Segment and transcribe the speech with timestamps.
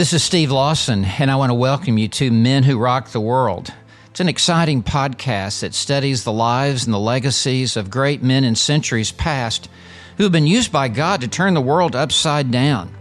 [0.00, 3.20] This is Steve Lawson, and I want to welcome you to Men Who Rock the
[3.20, 3.70] World.
[4.06, 8.54] It's an exciting podcast that studies the lives and the legacies of great men in
[8.56, 9.68] centuries past
[10.16, 12.94] who have been used by God to turn the world upside down.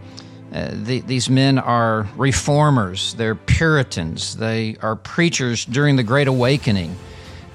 [0.52, 6.98] Uh, the, these men are reformers, they're Puritans, they are preachers during the Great Awakening.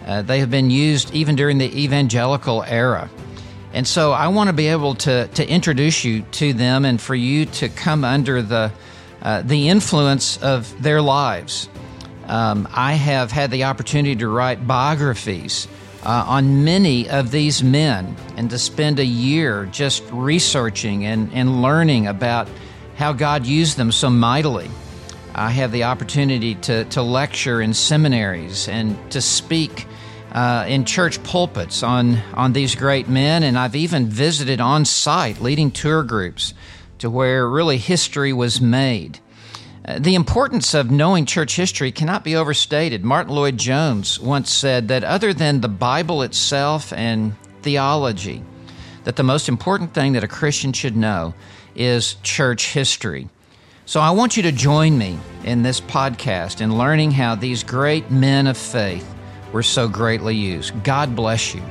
[0.07, 3.11] Uh, they have been used even during the evangelical era.
[3.75, 7.15] And so I want to be able to, to introduce you to them and for
[7.15, 8.73] you to come under the,
[9.25, 11.69] uh, the influence of their lives.
[12.27, 15.67] Um, I have had the opportunity to write biographies
[16.03, 21.63] uh, on many of these men and to spend a year just researching and, and
[21.63, 22.49] learning about
[22.97, 24.71] how God used them so mightily.
[25.35, 29.87] I have the opportunity to, to lecture in seminaries and to speak
[30.33, 35.41] uh, in church pulpits on, on these great men, and I've even visited on site
[35.41, 36.55] leading tour groups
[37.05, 39.21] to where really history was made.
[39.85, 43.05] Uh, the importance of knowing church history cannot be overstated.
[43.05, 48.43] Martyn Lloyd-Jones once said that other than the Bible itself and theology,
[49.05, 51.35] that the most important thing that a Christian should know
[51.77, 53.29] is church history.
[53.85, 58.11] So I want you to join me in this podcast in learning how these great
[58.11, 59.15] men of faith
[59.53, 60.73] were so greatly used.
[60.85, 61.63] God bless you.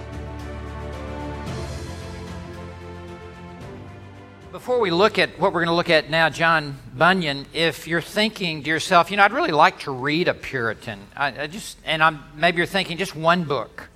[4.64, 8.00] Before we look at what we're going to look at now, John Bunyan, if you're
[8.00, 11.78] thinking to yourself, you know, I'd really like to read a Puritan, I, I just,
[11.84, 13.90] and I'm, maybe you're thinking just one book.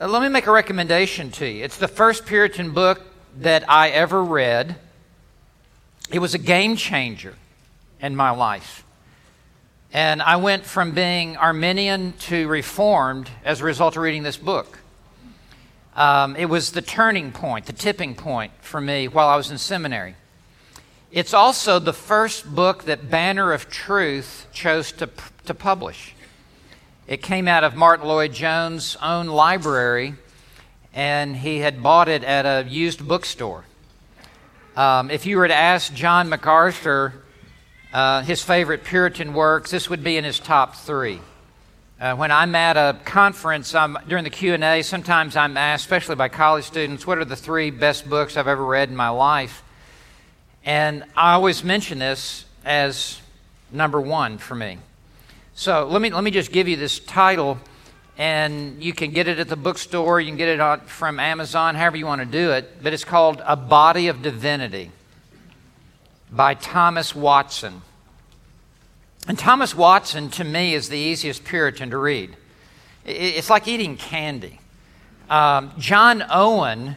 [0.00, 1.62] Uh, let me make a recommendation to you.
[1.62, 3.00] It's the first Puritan book
[3.38, 4.74] that I ever read.
[6.10, 7.36] It was a game changer
[8.00, 8.84] in my life.
[9.92, 14.80] And I went from being Arminian to Reformed as a result of reading this book.
[15.96, 19.56] Um, it was the turning point, the tipping point for me while I was in
[19.56, 20.14] seminary.
[21.10, 25.08] It's also the first book that Banner of Truth chose to,
[25.46, 26.14] to publish.
[27.06, 30.16] It came out of Martyn Lloyd-Jones' own library,
[30.92, 33.64] and he had bought it at a used bookstore.
[34.76, 37.14] Um, if you were to ask John MacArthur
[37.94, 41.20] uh, his favorite Puritan works, this would be in his top three.
[41.98, 46.28] Uh, when I'm at a conference, I'm, during the Q&A, sometimes I'm asked, especially by
[46.28, 49.62] college students, what are the three best books I've ever read in my life?
[50.62, 53.18] And I always mention this as
[53.72, 54.76] number one for me.
[55.54, 57.58] So let me, let me just give you this title
[58.18, 61.96] and you can get it at the bookstore, you can get it from Amazon, however
[61.96, 62.82] you want to do it.
[62.82, 64.90] But it's called A Body of Divinity
[66.30, 67.80] by Thomas Watson.
[69.28, 72.36] And Thomas Watson, to me, is the easiest Puritan to read.
[73.04, 74.60] It's like eating candy.
[75.28, 76.94] Um, John Owen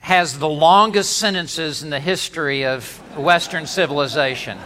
[0.00, 4.58] has the longest sentences in the history of Western civilization.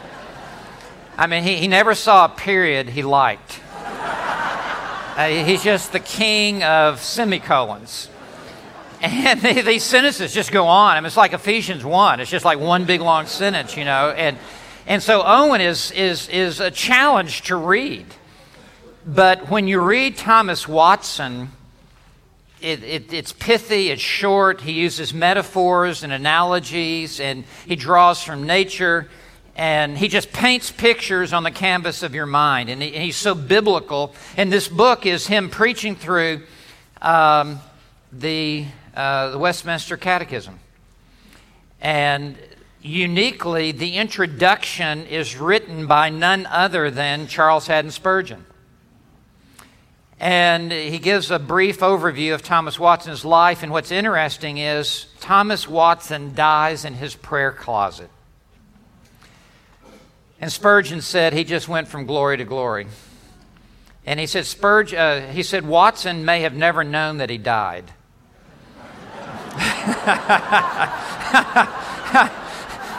[1.18, 3.60] I mean, he, he never saw a period he liked.
[3.74, 8.08] Uh, he's just the king of semicolons.
[9.02, 10.96] And these sentences just go on.
[10.96, 12.20] I mean, it's like Ephesians 1.
[12.20, 14.10] It's just like one big long sentence, you know.
[14.10, 14.38] And,
[14.86, 18.06] and so Owen is, is, is a challenge to read.
[19.06, 21.50] But when you read Thomas Watson,
[22.60, 24.60] it, it, it's pithy, it's short.
[24.60, 29.08] He uses metaphors and analogies, and he draws from nature
[29.56, 32.68] and he just paints pictures on the canvas of your mind.
[32.68, 34.14] And, he, and he's so biblical.
[34.36, 36.42] And this book is him preaching through
[37.00, 37.60] um,
[38.12, 40.60] the, uh, the Westminster Catechism.
[41.80, 42.36] And
[42.86, 48.46] uniquely, the introduction is written by none other than Charles Haddon Spurgeon.
[50.18, 53.62] And he gives a brief overview of Thomas Watson's life.
[53.62, 58.08] And what's interesting is Thomas Watson dies in his prayer closet.
[60.40, 62.86] And Spurgeon said he just went from glory to glory.
[64.06, 67.92] And he said, Spurge, uh, he said Watson may have never known that he died.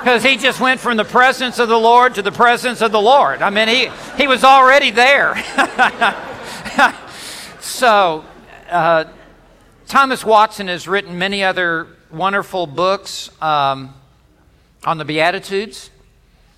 [0.08, 3.02] Because he just went from the presence of the Lord to the presence of the
[3.02, 3.42] Lord.
[3.42, 5.36] I mean, he, he was already there.
[7.60, 8.24] so,
[8.70, 9.04] uh,
[9.86, 13.94] Thomas Watson has written many other wonderful books um,
[14.86, 15.90] on the Beatitudes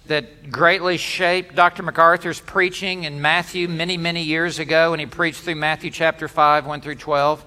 [0.06, 1.82] that greatly shaped Dr.
[1.82, 6.68] MacArthur's preaching in Matthew many, many years ago when he preached through Matthew chapter 5,
[6.68, 7.44] 1 through 12.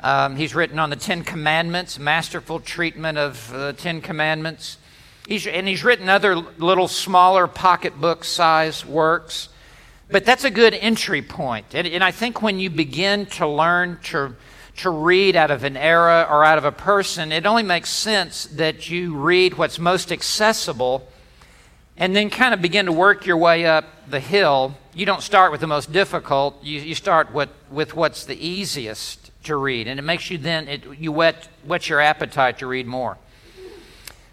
[0.00, 4.78] Um, he's written on the Ten Commandments, masterful treatment of the Ten Commandments.
[5.28, 9.50] He's, and he's written other little smaller pocketbook size works.
[10.10, 11.66] But that's a good entry point.
[11.74, 14.34] And, and I think when you begin to learn to,
[14.78, 18.46] to read out of an era or out of a person, it only makes sense
[18.46, 21.06] that you read what's most accessible
[21.98, 24.78] and then kind of begin to work your way up the hill.
[24.94, 29.30] You don't start with the most difficult, you, you start with, with what's the easiest
[29.44, 32.86] to read, and it makes you then, it, you whet, whet your appetite to read
[32.86, 33.18] more.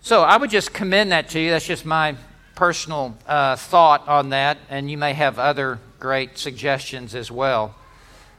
[0.05, 1.49] So I would just commend that to you.
[1.49, 2.15] That's just my
[2.53, 7.73] personal uh, thought on that, and you may have other great suggestions as well.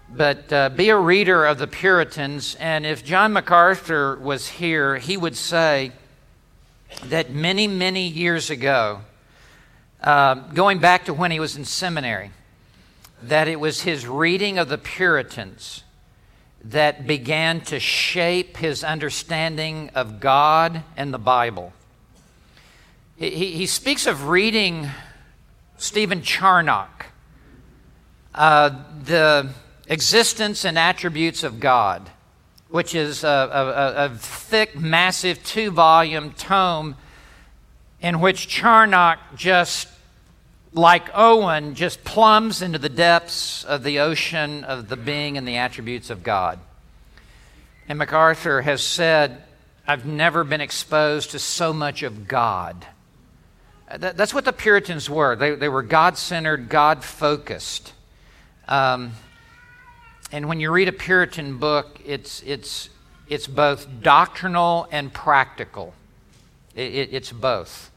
[0.09, 5.17] But uh, be a reader of the Puritans, and if John MacArthur was here, he
[5.17, 5.91] would say
[7.07, 9.01] that many, many years ago,
[10.05, 12.31] uh, going back to when he was in seminary,
[13.21, 15.83] that it was his reading of the Puritans
[16.71, 21.73] that began to shape his understanding of God and the Bible.
[23.17, 24.91] He, he speaks of reading
[25.77, 27.07] Stephen Charnock,
[28.35, 28.71] uh,
[29.05, 29.51] the
[29.87, 32.11] existence and attributes of God,
[32.69, 36.97] which is a, a, a thick, massive two volume tome
[38.01, 39.89] in which Charnock just
[40.77, 45.57] like Owen, just plumbs into the depths of the ocean of the being and the
[45.57, 46.59] attributes of God.
[47.89, 49.43] And MacArthur has said,
[49.87, 52.87] I've never been exposed to so much of God.
[53.89, 55.35] That's what the Puritans were.
[55.37, 57.95] They, they were God centered, God focused.
[58.69, 59.13] Um,
[60.33, 62.91] and when you read a Puritan book, it's, it's,
[63.29, 65.95] it's both doctrinal and practical.
[66.75, 67.93] It, it, it's both.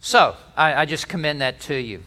[0.00, 2.02] So I, I just commend that to you.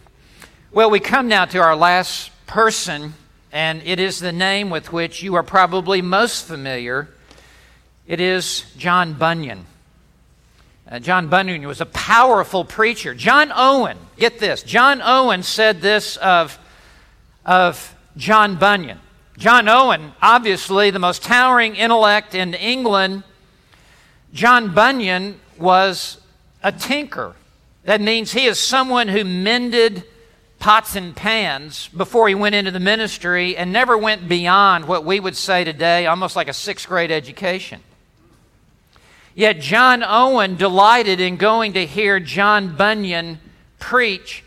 [0.71, 3.13] Well, we come now to our last person,
[3.51, 7.09] and it is the name with which you are probably most familiar.
[8.07, 9.65] It is John Bunyan.
[10.89, 13.13] Uh, John Bunyan was a powerful preacher.
[13.13, 16.57] John Owen, get this, John Owen said this of,
[17.45, 18.99] of John Bunyan.
[19.37, 23.23] John Owen, obviously the most towering intellect in England,
[24.33, 26.19] John Bunyan was
[26.63, 27.35] a tinker.
[27.83, 30.03] That means he is someone who mended
[30.59, 35.19] pots and pans before he went into the ministry and never went beyond what we
[35.19, 37.81] would say today almost like a sixth grade education.
[39.33, 43.39] Yet John Owen delighted in going to hear John Bunyan
[43.79, 44.43] preach.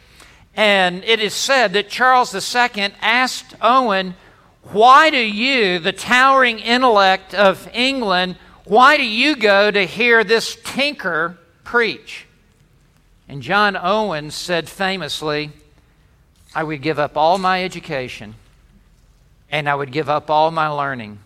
[0.54, 4.14] And it is said that Charles II asked Owen,
[4.62, 10.56] Why do you, the towering intellect of England, why do you go to hear this
[10.62, 12.26] tinker preach?
[13.28, 15.50] And John Owen said famously,
[16.54, 18.34] I would give up all my education
[19.50, 21.18] and I would give up all my learning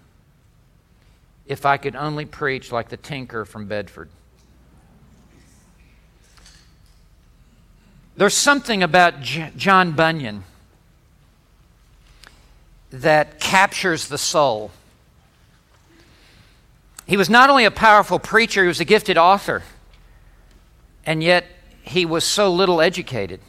[1.47, 4.11] if I could only preach like the tinker from Bedford.
[8.17, 10.45] There's something about J- John Bunyan
[12.91, 14.71] that captures the soul.
[17.07, 19.63] He was not only a powerful preacher, he was a gifted author,
[21.07, 21.47] and yet
[21.89, 23.41] he was so little educated.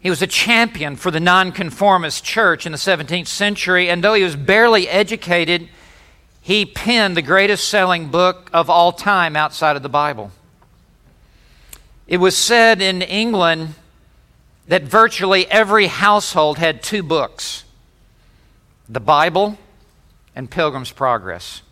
[0.00, 4.22] He was a champion for the nonconformist church in the 17th century, and though he
[4.22, 5.68] was barely educated,
[6.40, 10.30] he penned the greatest selling book of all time outside of the Bible.
[12.06, 13.74] It was said in England
[14.68, 17.64] that virtually every household had two books
[18.86, 19.56] the Bible
[20.36, 21.62] and Pilgrim's Progress.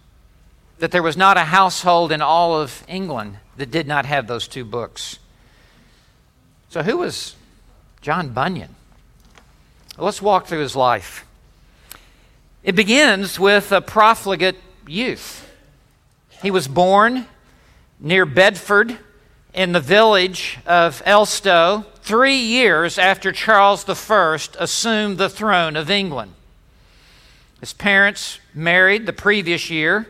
[0.83, 4.49] That there was not a household in all of England that did not have those
[4.49, 5.21] two books.
[6.71, 7.37] So, who was
[8.01, 8.75] John Bunyan?
[9.97, 11.25] Well, let's walk through his life.
[12.65, 14.57] It begins with a profligate
[14.89, 15.49] youth.
[16.43, 17.27] He was born
[18.01, 18.99] near Bedford
[19.55, 26.33] in the village of Elstow three years after Charles I assumed the throne of England.
[27.61, 30.09] His parents married the previous year,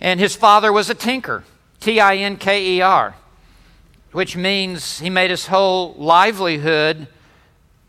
[0.00, 1.44] and his father was a tinker,
[1.80, 3.14] T I N K E R,
[4.12, 7.08] which means he made his whole livelihood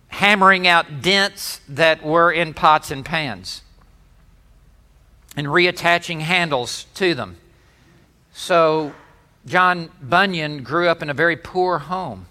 [0.10, 3.62] hammering out dents that were in pots and pans
[5.36, 7.38] and reattaching handles to them.
[8.34, 8.94] So,
[9.46, 12.26] John Bunyan grew up in a very poor home,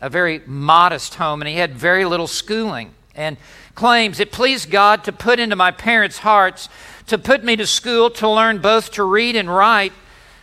[0.00, 2.94] a very modest home, and he had very little schooling.
[3.14, 3.36] And
[3.74, 6.68] claims it pleased God to put into my parents' hearts
[7.06, 9.92] to put me to school to learn both to read and write,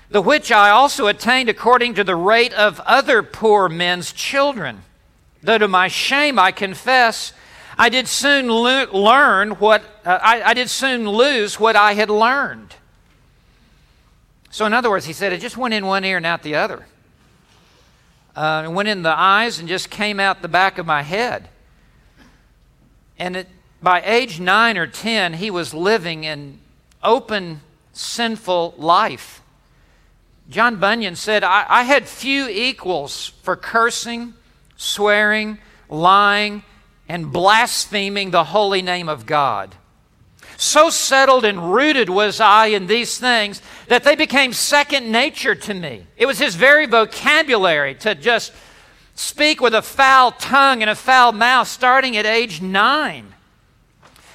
[0.10, 4.84] the which I also attained according to the rate of other poor men's children.
[5.44, 7.34] Though to my shame I confess,
[7.78, 12.10] I did soon lo- learn what, uh, I, I did soon lose what I had
[12.10, 12.76] learned.
[14.50, 16.56] So, in other words, he said it just went in one ear and out the
[16.56, 16.86] other.
[18.36, 21.50] Uh, it went in the eyes and just came out the back of my head.
[23.20, 23.48] And it,
[23.82, 26.60] by age nine or ten, he was living in
[27.04, 27.62] open,
[27.94, 29.42] sinful life
[30.50, 34.34] John Bunyan said, I, I had few equals for cursing,
[34.78, 35.58] swearing,
[35.90, 36.64] lying,
[37.10, 39.76] and blaspheming the holy name of God.
[40.56, 45.74] So settled and rooted was I in these things that they became second nature to
[45.74, 46.08] me.
[46.16, 48.54] It was his very vocabulary to just
[49.16, 53.27] speak with a foul tongue and a foul mouth starting at age nine.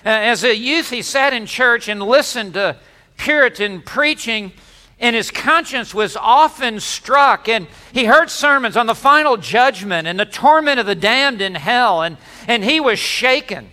[0.04, 2.76] Uh, as a youth, he sat in church and listened to
[3.16, 4.52] Puritan preaching,
[4.98, 7.48] and his conscience was often struck.
[7.48, 11.54] And he heard sermons on the final judgment and the torment of the damned in
[11.54, 12.16] hell, and,
[12.48, 13.70] and he was shaken.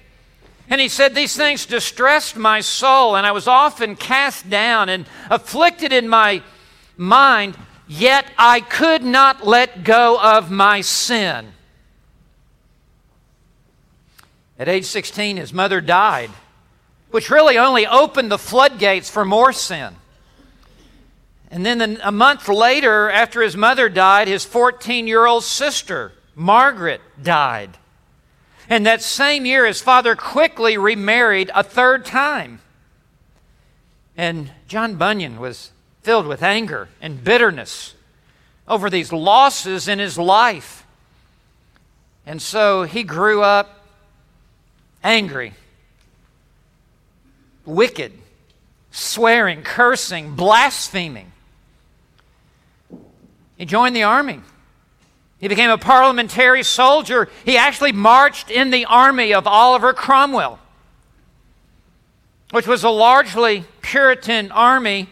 [0.69, 5.07] And he said, These things distressed my soul, and I was often cast down and
[5.31, 6.43] afflicted in my
[6.95, 7.57] mind,
[7.87, 11.53] yet I could not let go of my sin.
[14.59, 16.29] At age 16, his mother died,
[17.11, 19.95] which really only opened the floodgates for more sin.
[21.49, 27.01] And then a month later, after his mother died, his 14 year old sister, Margaret,
[27.21, 27.77] died.
[28.69, 32.59] And that same year, his father quickly remarried a third time.
[34.15, 35.71] And John Bunyan was
[36.03, 37.95] filled with anger and bitterness
[38.67, 40.85] over these losses in his life.
[42.25, 43.78] And so he grew up
[45.03, 45.53] angry,
[47.65, 48.13] wicked,
[48.91, 51.31] swearing, cursing, blaspheming.
[53.57, 54.41] He joined the army.
[55.39, 57.29] He became a parliamentary soldier.
[57.45, 60.59] He actually marched in the army of Oliver Cromwell,
[62.51, 65.09] which was a largely Puritan army.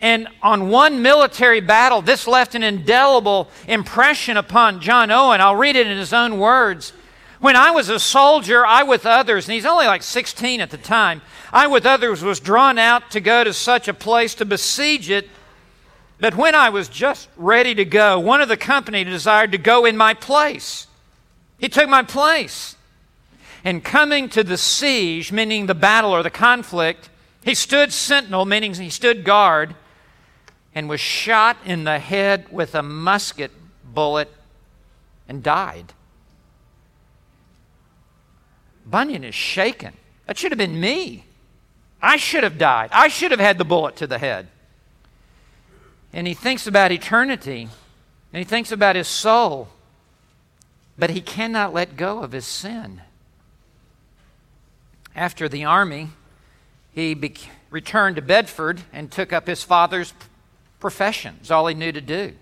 [0.00, 5.40] And on one military battle, this left an indelible impression upon John Owen.
[5.40, 6.92] I'll read it in his own words.
[7.42, 10.78] When I was a soldier, I with others, and he's only like 16 at the
[10.78, 11.20] time,
[11.52, 15.28] I with others was drawn out to go to such a place to besiege it
[16.22, 19.84] but when I was just ready to go, one of the company desired to go
[19.84, 20.86] in my place.
[21.58, 22.76] He took my place.
[23.64, 27.10] And coming to the siege, meaning the battle or the conflict,
[27.44, 29.74] he stood sentinel, meaning he stood guard,
[30.76, 33.50] and was shot in the head with a musket
[33.84, 34.32] bullet
[35.28, 35.92] and died.
[38.84, 39.92] Bunyan is shaken.
[40.26, 41.24] That should have been me.
[42.00, 42.90] I should have died.
[42.92, 44.48] I should have had the bullet to the head
[46.12, 47.68] and he thinks about eternity
[48.32, 49.68] and he thinks about his soul,
[50.98, 53.00] but he cannot let go of his sin.
[55.14, 56.10] After the army,
[56.92, 57.34] he be-
[57.70, 60.12] returned to Bedford and took up his father's
[60.80, 61.36] profession.
[61.40, 62.34] It's all he knew to do.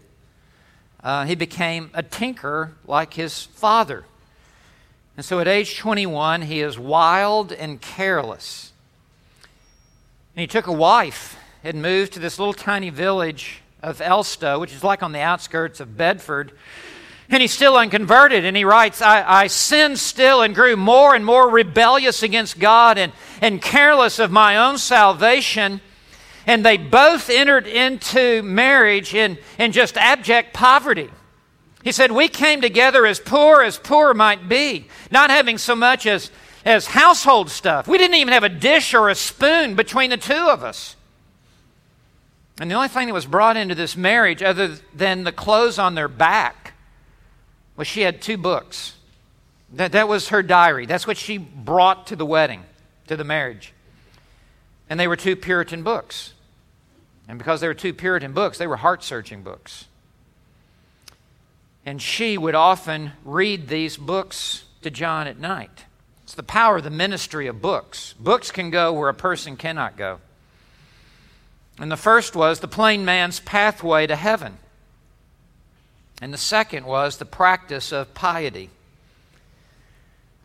[1.03, 4.05] Uh, he became a tinker like his father.
[5.21, 8.73] And so at age 21, he is wild and careless.
[10.35, 14.73] And he took a wife and moved to this little tiny village of Elstow, which
[14.73, 16.53] is like on the outskirts of Bedford.
[17.29, 18.47] And he's still unconverted.
[18.47, 22.97] And he writes, I, I sinned still and grew more and more rebellious against God
[22.97, 23.13] and,
[23.43, 25.83] and careless of my own salvation.
[26.47, 31.11] And they both entered into marriage in, in just abject poverty.
[31.83, 36.07] He said, We came together as poor as poor might be, not having so much
[36.07, 36.31] as,
[36.65, 37.89] as household stuff.
[37.89, 40.97] We didn't even have a dish or a spoon between the two of us.
[42.61, 45.95] And the only thing that was brought into this marriage, other than the clothes on
[45.95, 46.75] their back,
[47.77, 48.97] was she had two books.
[49.73, 50.85] That, that was her diary.
[50.85, 52.65] That's what she brought to the wedding,
[53.07, 53.73] to the marriage.
[54.91, 56.35] And they were two Puritan books.
[57.29, 59.87] And because they were two Puritan books, they were heart searching books.
[61.87, 65.85] And she would often read these books to John at night.
[66.25, 68.15] It's the power of the ministry of books.
[68.21, 70.21] Books can go where a person cannot go.
[71.79, 74.59] And the first was the plain man's pathway to heaven.
[76.21, 78.69] And the second was the practice of piety.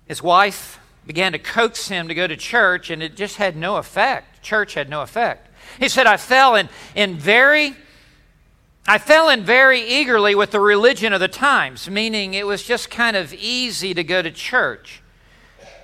[0.07, 3.75] His wife began to coax him to go to church, and it just had no
[3.75, 4.41] effect.
[4.41, 5.49] Church had no effect.
[5.79, 7.75] He said, I fell in, in very
[8.87, 12.91] I fell in very eagerly with the religion of the times, meaning it was just
[12.91, 15.01] kind of easy to go to church.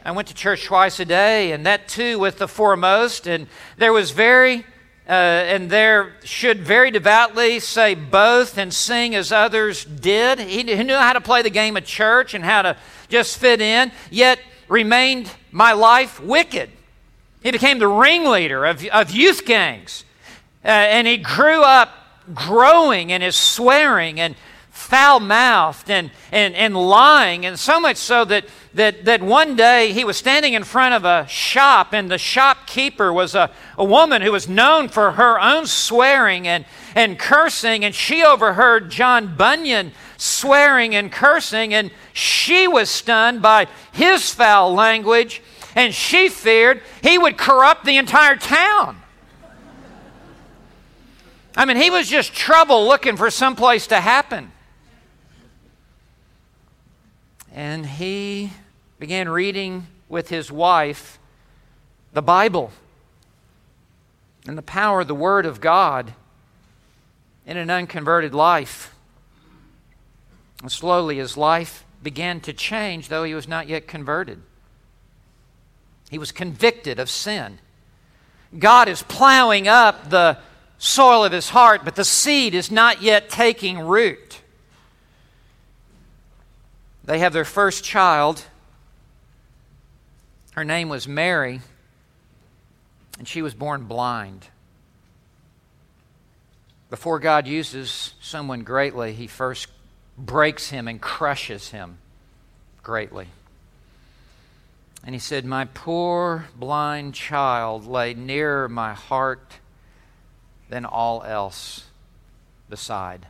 [0.05, 3.91] I went to church twice a day, and that too with the foremost, and there
[3.91, 4.65] was very
[5.09, 10.39] uh, and there should very devoutly say both and sing as others did.
[10.39, 12.77] He, knew how to play the game of church and how to
[13.09, 14.39] just fit in, yet
[14.69, 16.69] remained my life wicked.
[17.41, 20.05] He became the ringleader of, of youth gangs.
[20.63, 22.00] Uh, and he grew up
[22.33, 24.35] growing and is swearing and
[24.71, 29.91] foul mouthed and, and, and lying, and so much so that, that, that one day
[29.91, 34.21] he was standing in front of a shop, and the shopkeeper was a, a woman
[34.21, 39.91] who was known for her own swearing and, and cursing, and she overheard John Bunyan
[40.17, 45.41] swearing and cursing, and she was stunned by his foul language,
[45.75, 49.00] and she feared he would corrupt the entire town.
[51.61, 54.51] I mean, he was just trouble looking for some place to happen.
[57.53, 58.51] And he
[58.97, 61.19] began reading with his wife
[62.13, 62.71] the Bible
[64.47, 66.15] and the power of the Word of God
[67.45, 68.95] in an unconverted life.
[70.63, 74.41] And slowly his life began to change, though he was not yet converted.
[76.09, 77.59] He was convicted of sin.
[78.57, 80.39] God is plowing up the
[80.81, 84.41] soil of his heart, but the seed is not yet taking root.
[87.05, 88.43] They have their first child.
[90.53, 91.61] Her name was Mary,
[93.19, 94.47] and she was born blind.
[96.89, 99.67] Before God uses someone greatly, he first
[100.17, 101.99] breaks him and crushes him
[102.81, 103.27] greatly.
[105.03, 109.59] And he said, My poor blind child lay nearer my heart
[110.71, 111.83] than all else
[112.69, 113.27] beside.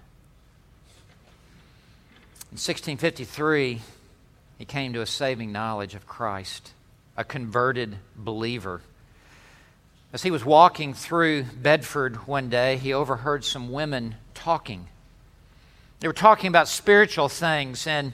[2.51, 3.81] In 1653,
[4.59, 6.71] he came to a saving knowledge of Christ,
[7.17, 8.81] a converted believer.
[10.13, 14.87] As he was walking through Bedford one day, he overheard some women talking.
[15.99, 18.13] They were talking about spiritual things, and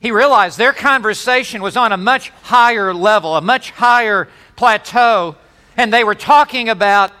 [0.00, 5.36] he realized their conversation was on a much higher level, a much higher plateau,
[5.76, 7.12] and they were talking about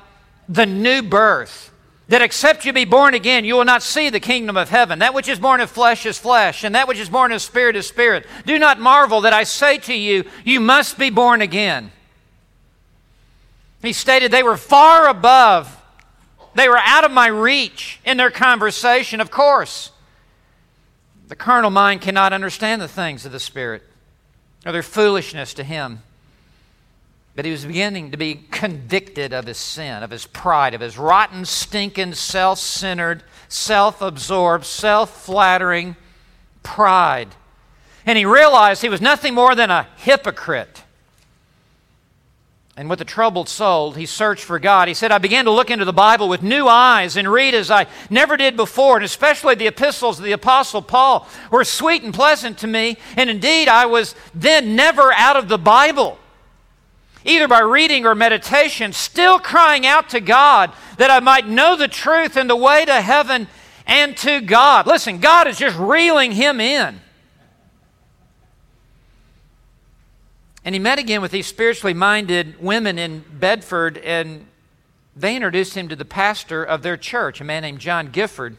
[0.48, 1.70] the new birth.
[2.08, 4.98] That except you be born again, you will not see the kingdom of heaven.
[4.98, 7.74] That which is born of flesh is flesh, and that which is born of spirit
[7.74, 8.26] is spirit.
[8.44, 11.90] Do not marvel that I say to you, you must be born again.
[13.80, 15.76] He stated they were far above,
[16.54, 19.90] they were out of my reach in their conversation, of course.
[21.28, 23.82] The carnal mind cannot understand the things of the Spirit,
[24.66, 26.02] or their foolishness to him.
[27.34, 30.98] But he was beginning to be convicted of his sin, of his pride, of his
[30.98, 35.96] rotten, stinking, self centered, self absorbed, self flattering
[36.62, 37.28] pride.
[38.04, 40.82] And he realized he was nothing more than a hypocrite.
[42.76, 44.88] And with a troubled soul, he searched for God.
[44.88, 47.70] He said, I began to look into the Bible with new eyes and read as
[47.70, 52.14] I never did before, and especially the epistles of the Apostle Paul were sweet and
[52.14, 52.96] pleasant to me.
[53.16, 56.18] And indeed, I was then never out of the Bible
[57.24, 61.88] either by reading or meditation, still crying out to God that I might know the
[61.88, 63.48] truth and the way to heaven
[63.86, 64.86] and to God.
[64.86, 67.00] Listen, God is just reeling him in.
[70.64, 74.46] And he met again with these spiritually minded women in Bedford, and
[75.16, 78.56] they introduced him to the pastor of their church, a man named John Gifford.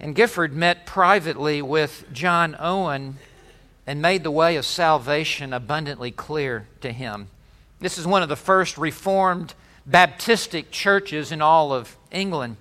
[0.00, 3.18] And Gifford met privately with John Owen
[3.86, 7.28] and made the way of salvation abundantly clear to him.
[7.80, 9.54] This is one of the first Reformed
[9.88, 12.56] Baptistic churches in all of England.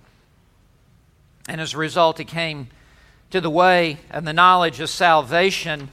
[1.48, 2.68] And as a result, he came
[3.30, 5.90] to the way and the knowledge of salvation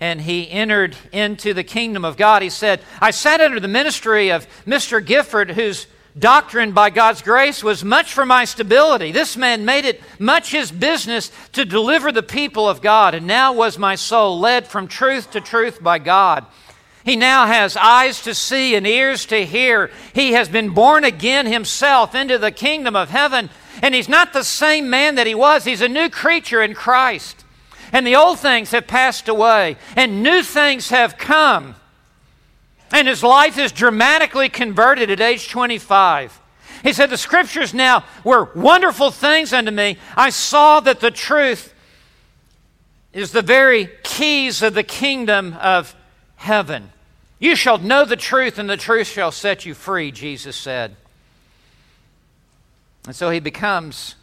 [0.00, 2.42] and he entered into the kingdom of God.
[2.42, 5.04] He said, I sat under the ministry of Mr.
[5.04, 5.86] Gifford, whose
[6.18, 9.12] doctrine by God's grace was much for my stability.
[9.12, 13.52] This man made it much his business to deliver the people of God, and now
[13.52, 16.46] was my soul led from truth to truth by God.
[17.04, 19.92] He now has eyes to see and ears to hear.
[20.12, 23.48] He has been born again himself into the kingdom of heaven,
[23.80, 25.64] and he's not the same man that he was.
[25.64, 27.44] He's a new creature in Christ.
[27.92, 31.76] And the old things have passed away, and new things have come.
[32.92, 36.40] And his life is dramatically converted at age 25.
[36.82, 39.98] He said, The scriptures now were wonderful things unto me.
[40.16, 41.74] I saw that the truth
[43.12, 45.96] is the very keys of the kingdom of
[46.36, 46.90] heaven.
[47.38, 50.96] You shall know the truth, and the truth shall set you free, Jesus said.
[53.06, 54.14] And so he becomes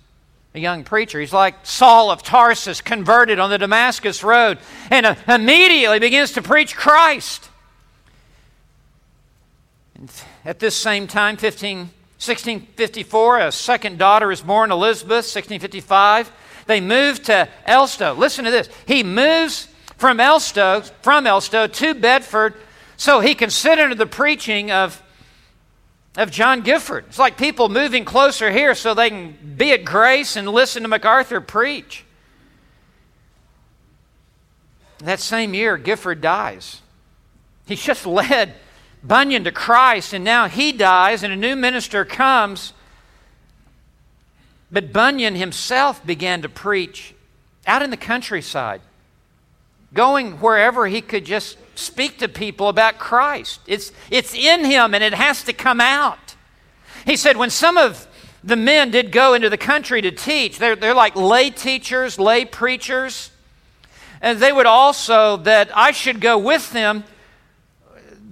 [0.53, 1.19] a young preacher.
[1.19, 4.59] He's like Saul of Tarsus, converted on the Damascus Road,
[4.91, 7.49] and uh, immediately begins to preach Christ.
[10.45, 16.31] At this same time, 15, 1654, a second daughter is born, Elizabeth, 1655.
[16.65, 18.17] They move to Elstow.
[18.17, 18.69] Listen to this.
[18.85, 22.55] He moves from Elstow, from Elstow to Bedford
[22.97, 25.01] so he can sit under the preaching of
[26.15, 27.05] of John Gifford.
[27.07, 30.87] It's like people moving closer here so they can be at Grace and listen to
[30.87, 32.05] MacArthur preach.
[34.99, 36.81] That same year, Gifford dies.
[37.65, 38.53] He's just led
[39.03, 42.73] Bunyan to Christ, and now he dies, and a new minister comes.
[44.71, 47.13] But Bunyan himself began to preach
[47.67, 48.81] out in the countryside,
[49.93, 53.59] going wherever he could just speak to people about Christ.
[53.67, 56.35] It's, it's in him and it has to come out.
[57.05, 58.07] He said, when some of
[58.43, 62.45] the men did go into the country to teach, they're, they're like lay teachers, lay
[62.45, 63.31] preachers.
[64.21, 67.03] And they would also, that I should go with them,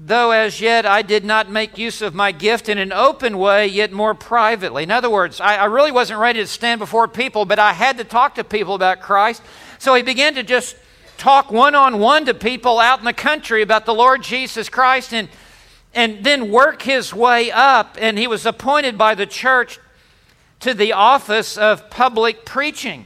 [0.03, 3.67] though as yet I did not make use of my gift in an open way,
[3.67, 4.83] yet more privately.
[4.83, 7.97] In other words, I, I really wasn't ready to stand before people, but I had
[7.99, 9.43] to talk to people about Christ.
[9.77, 10.75] So he began to just
[11.17, 15.13] talk one on one to people out in the country about the Lord Jesus Christ
[15.13, 15.29] and,
[15.93, 17.95] and then work his way up.
[17.99, 19.79] And he was appointed by the church
[20.61, 23.05] to the office of public preaching.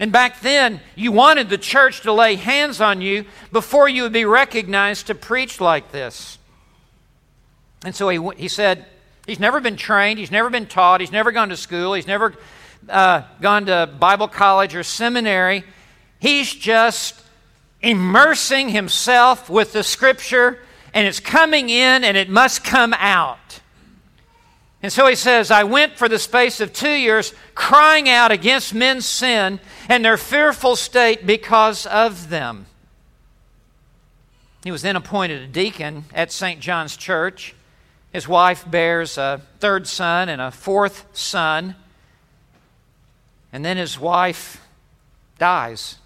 [0.00, 4.14] And back then, you wanted the church to lay hands on you before you would
[4.14, 6.38] be recognized to preach like this.
[7.84, 8.86] And so he, he said,
[9.26, 12.34] He's never been trained, he's never been taught, he's never gone to school, he's never
[12.88, 15.62] uh, gone to Bible college or seminary.
[16.18, 17.22] He's just
[17.82, 20.58] immersing himself with the scripture,
[20.94, 23.60] and it's coming in and it must come out.
[24.82, 28.72] And so he says, I went for the space of two years crying out against
[28.72, 32.66] men's sin and their fearful state because of them.
[34.64, 36.60] He was then appointed a deacon at St.
[36.60, 37.54] John's Church.
[38.12, 41.76] His wife bears a third son and a fourth son.
[43.52, 44.66] And then his wife
[45.38, 45.96] dies.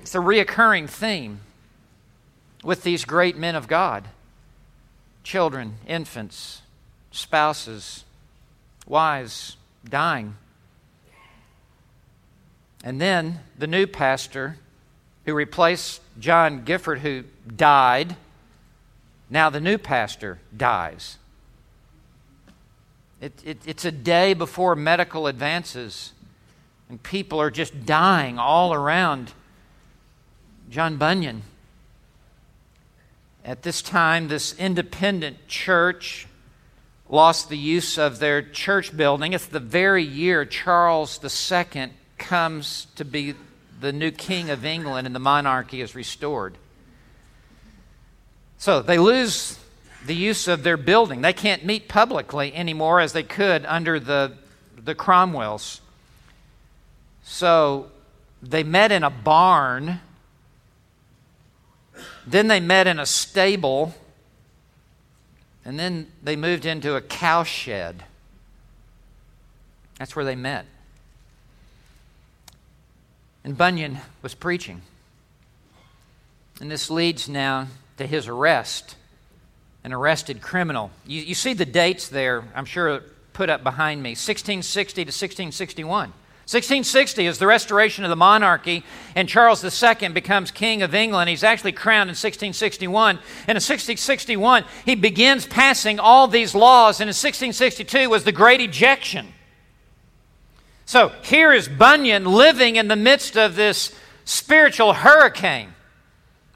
[0.00, 1.40] It's a reoccurring theme
[2.64, 4.08] with these great men of God
[5.28, 6.62] children, infants,
[7.10, 8.04] spouses,
[8.86, 10.34] wives dying.
[12.82, 14.56] And then the new pastor
[15.26, 18.16] who replaced John Gifford, who died,
[19.28, 21.18] now the new pastor dies.
[23.20, 26.14] It, it, it's a day before medical advances,
[26.88, 29.34] and people are just dying all around
[30.70, 31.42] John Bunyan.
[33.48, 36.26] At this time, this independent church
[37.08, 39.32] lost the use of their church building.
[39.32, 43.34] It's the very year Charles II comes to be
[43.80, 46.58] the new king of England and the monarchy is restored.
[48.58, 49.58] So they lose
[50.04, 51.22] the use of their building.
[51.22, 54.34] They can't meet publicly anymore as they could under the,
[54.76, 55.80] the Cromwells.
[57.22, 57.86] So
[58.42, 60.00] they met in a barn
[62.30, 63.94] then they met in a stable,
[65.64, 68.02] and then they moved into a cowshed.
[69.98, 70.66] That's where they met.
[73.44, 74.82] And Bunyan was preaching.
[76.60, 78.96] And this leads now to his arrest,
[79.84, 80.90] an arrested criminal.
[81.06, 86.12] You, you see the dates there, I'm sure, put up behind me 1660 to 1661.
[86.48, 88.82] 1660 is the restoration of the monarchy,
[89.14, 91.28] and Charles II becomes King of England.
[91.28, 93.16] He's actually crowned in 1661.
[93.16, 98.62] And in 1661, he begins passing all these laws, and in 1662 was the Great
[98.62, 99.34] Ejection.
[100.86, 105.74] So here is Bunyan living in the midst of this spiritual hurricane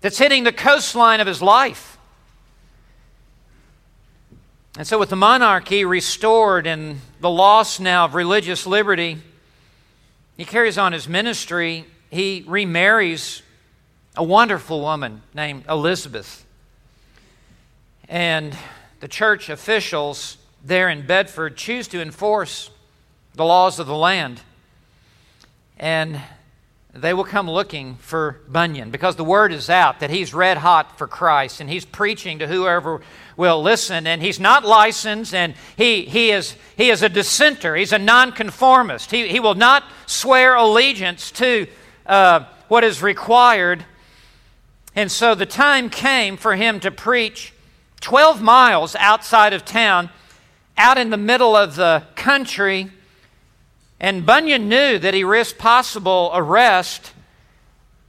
[0.00, 1.98] that's hitting the coastline of his life.
[4.78, 9.18] And so, with the monarchy restored and the loss now of religious liberty,
[10.36, 11.84] he carries on his ministry.
[12.10, 13.42] He remarries
[14.16, 16.44] a wonderful woman named Elizabeth.
[18.08, 18.56] And
[19.00, 22.70] the church officials there in Bedford choose to enforce
[23.34, 24.42] the laws of the land.
[25.78, 26.20] And
[26.94, 30.98] they will come looking for Bunyan because the word is out that he's red hot
[30.98, 33.00] for Christ and he's preaching to whoever
[33.34, 34.06] will listen.
[34.06, 39.10] And he's not licensed and he, he, is, he is a dissenter, he's a nonconformist.
[39.10, 41.66] He, he will not swear allegiance to
[42.04, 43.86] uh, what is required.
[44.94, 47.54] And so the time came for him to preach
[48.02, 50.10] 12 miles outside of town,
[50.76, 52.90] out in the middle of the country
[54.02, 57.12] and Bunyan knew that he risked possible arrest.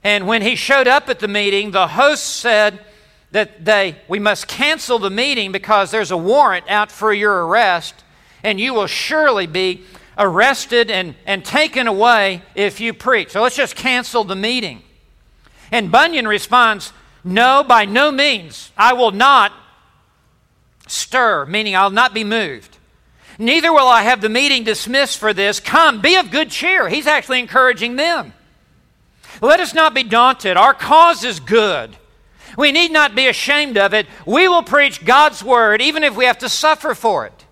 [0.04, 2.80] And when he showed up at the meeting, the host said
[3.32, 7.94] that they, we must cancel the meeting because there's a warrant out for your arrest,
[8.44, 9.84] and you will surely be
[10.18, 13.30] arrested and, and taken away if you preach.
[13.30, 14.82] So let's just cancel the meeting.
[15.72, 16.92] And Bunyan responds,
[17.24, 18.72] No, by no means.
[18.76, 19.52] I will not
[20.88, 22.73] stir, meaning I'll not be moved.
[23.40, 25.60] Neither will I have the meeting dismissed for this.
[25.60, 26.90] Come, be of good cheer.
[26.90, 28.34] He's actually encouraging them.
[29.42, 30.58] Let us not be daunted.
[30.58, 31.98] Our cause is good.
[32.58, 34.06] We need not be ashamed of it.
[34.26, 37.46] We will preach God's word, even if we have to suffer for it.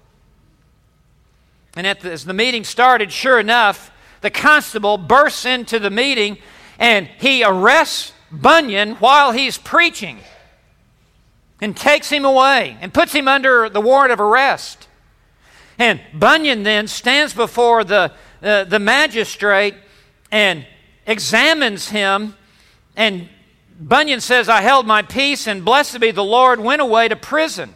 [1.75, 3.91] And the, as the meeting started, sure enough,
[4.21, 6.37] the constable bursts into the meeting
[6.77, 10.19] and he arrests Bunyan while he's preaching
[11.59, 14.87] and takes him away and puts him under the warrant of arrest.
[15.81, 18.11] And Bunyan then stands before the,
[18.43, 19.73] uh, the magistrate
[20.31, 20.63] and
[21.07, 22.35] examines him.
[22.95, 23.27] And
[23.79, 27.73] Bunyan says, I held my peace, and blessed be the Lord, went away to prison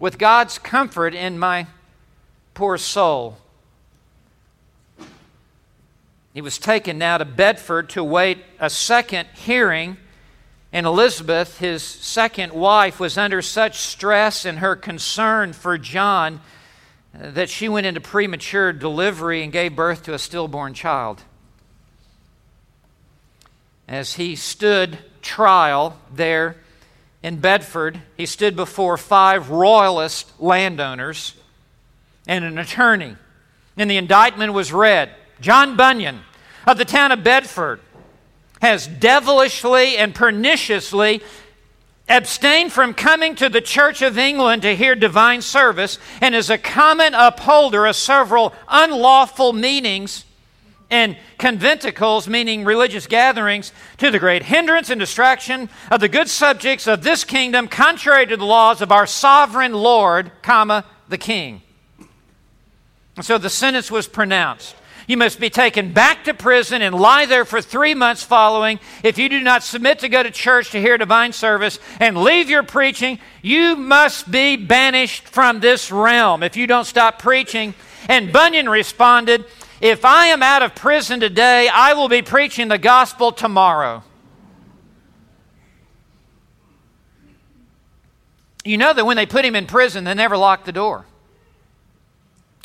[0.00, 1.68] with God's comfort in my
[2.54, 3.36] poor soul.
[6.32, 9.96] He was taken now to Bedford to await a second hearing.
[10.72, 16.40] And Elizabeth, his second wife, was under such stress in her concern for John
[17.18, 21.22] that she went into premature delivery and gave birth to a stillborn child.
[23.86, 26.56] As he stood trial there
[27.22, 31.34] in Bedford, he stood before five royalist landowners
[32.26, 33.16] and an attorney.
[33.76, 35.10] And the indictment was read.
[35.40, 36.20] John Bunyan
[36.66, 37.80] of the town of Bedford
[38.62, 41.22] has devilishly and perniciously
[42.08, 46.58] abstained from coming to the Church of England to hear divine service and is a
[46.58, 50.24] common upholder of several unlawful meetings
[50.90, 56.86] and conventicles, meaning religious gatherings, to the great hindrance and distraction of the good subjects
[56.86, 61.62] of this kingdom, contrary to the laws of our sovereign Lord, comma, the King.
[63.16, 64.76] And so the sentence was pronounced.
[65.06, 68.80] You must be taken back to prison and lie there for three months following.
[69.02, 72.48] If you do not submit to go to church to hear divine service and leave
[72.48, 77.74] your preaching, you must be banished from this realm if you don't stop preaching.
[78.08, 79.44] And Bunyan responded,
[79.80, 84.02] If I am out of prison today, I will be preaching the gospel tomorrow.
[88.64, 91.04] You know that when they put him in prison, they never locked the door.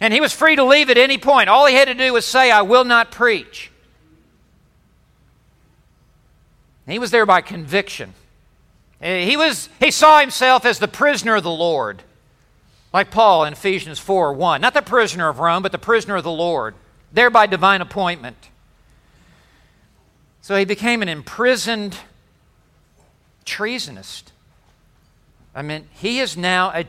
[0.02, 1.50] And he was free to leave at any point.
[1.50, 3.72] All he had to do was say, I will not preach.
[6.88, 8.14] He was there by conviction.
[9.02, 12.02] Eh, he, was, he saw himself as the prisoner of the Lord,
[12.92, 14.62] like Paul in Ephesians 4 1.
[14.62, 16.76] Not the prisoner of Rome, but the prisoner of the Lord,
[17.12, 18.50] there by divine appointment.
[20.42, 21.98] So he became an imprisoned
[23.46, 24.32] treasonist.
[25.60, 26.86] I mean, he is now a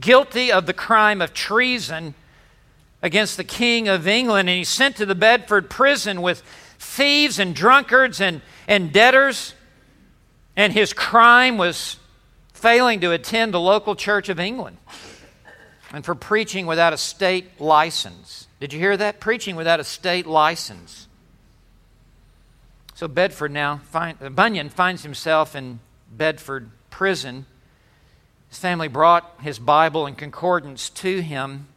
[0.00, 2.14] guilty of the crime of treason
[3.02, 6.42] against the King of England, and he's sent to the Bedford prison with
[6.78, 9.52] thieves and drunkards and, and debtors.
[10.56, 11.98] And his crime was
[12.54, 14.78] failing to attend the local church of England
[15.92, 18.46] and for preaching without a state license.
[18.58, 19.20] Did you hear that?
[19.20, 21.08] Preaching without a state license.
[22.94, 27.46] So Bedford now, find, Bunyan finds himself in Bedford prison.
[28.50, 31.68] His family brought his Bible and concordance to him.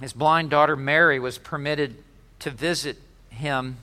[0.00, 2.02] His blind daughter Mary was permitted
[2.40, 2.96] to visit
[3.30, 3.76] him,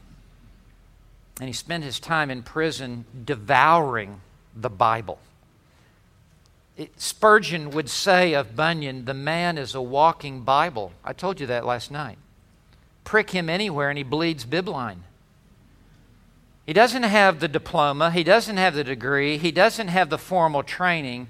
[1.39, 4.21] and he spent his time in prison devouring
[4.55, 5.19] the Bible.
[6.77, 10.91] It, Spurgeon would say of Bunyan, the man is a walking Bible.
[11.03, 12.17] I told you that last night.
[13.03, 15.03] Prick him anywhere and he bleeds bibline.
[16.65, 20.63] He doesn't have the diploma, he doesn't have the degree, he doesn't have the formal
[20.63, 21.29] training,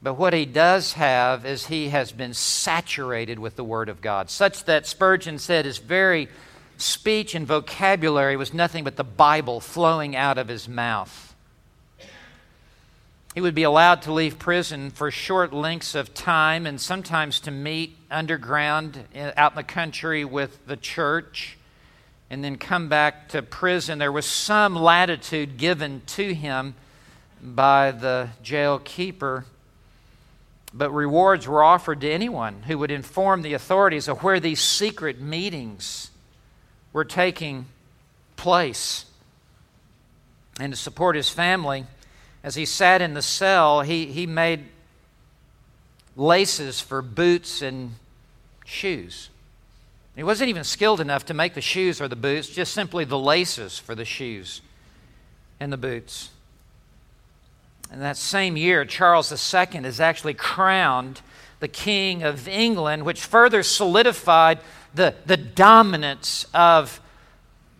[0.00, 4.30] but what he does have is he has been saturated with the Word of God,
[4.30, 6.28] such that Spurgeon said his very
[6.78, 11.34] speech and vocabulary was nothing but the Bible flowing out of his mouth.
[13.34, 17.50] He would be allowed to leave prison for short lengths of time and sometimes to
[17.50, 19.04] meet underground
[19.36, 21.58] out in the country with the church
[22.34, 24.00] and then come back to prison.
[24.00, 26.74] There was some latitude given to him
[27.40, 29.44] by the jail keeper,
[30.72, 35.20] but rewards were offered to anyone who would inform the authorities of where these secret
[35.20, 36.10] meetings
[36.92, 37.66] were taking
[38.34, 39.04] place.
[40.58, 41.86] And to support his family,
[42.42, 44.64] as he sat in the cell, he, he made
[46.16, 47.94] laces for boots and
[48.64, 49.30] shoes.
[50.16, 53.18] He wasn't even skilled enough to make the shoes or the boots, just simply the
[53.18, 54.60] laces for the shoes
[55.58, 56.30] and the boots.
[57.90, 61.20] And that same year, Charles II is actually crowned
[61.60, 64.60] the King of England, which further solidified
[64.94, 67.00] the, the dominance of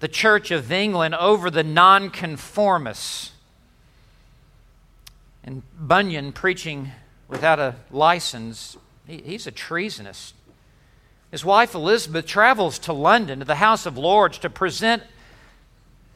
[0.00, 3.32] the Church of England over the nonconformists.
[5.44, 6.92] And Bunyan, preaching
[7.28, 10.32] without a license, he, he's a treasonist.
[11.34, 15.02] His wife Elizabeth travels to London to the House of Lords to present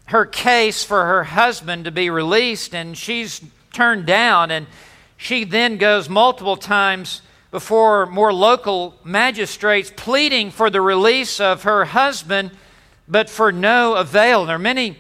[0.05, 3.41] her case for her husband to be released, and she's
[3.73, 4.53] turned down.
[4.53, 4.69] And
[5.17, 11.87] she then goes multiple times before more local magistrates pleading for the release of her
[11.87, 12.53] husband,
[13.09, 14.47] but for no avail.
[14.47, 14.99] There are many,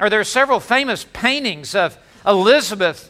[0.00, 3.07] or there are several famous paintings of Elizabeth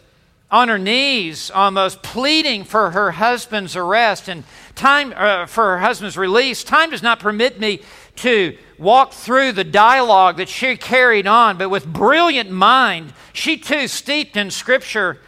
[0.50, 6.16] on her knees, almost pleading for her husband's arrest and time uh, for her husband's
[6.16, 6.64] release.
[6.64, 7.80] Time does not permit me
[8.16, 13.86] to walk through the dialogue that she carried on, but with brilliant mind, she too,
[13.86, 15.20] steeped in Scripture,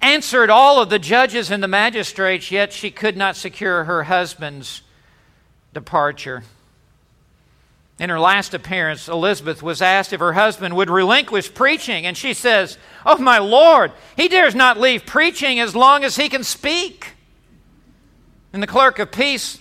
[0.00, 4.82] answered all of the judges and the magistrates, yet she could not secure her husband's
[5.74, 6.44] departure.
[7.98, 12.32] In her last appearance, Elizabeth was asked if her husband would relinquish preaching, and she
[12.32, 17.14] says, Oh, my Lord, he dares not leave preaching as long as he can speak.
[18.52, 19.58] And the clerk of peace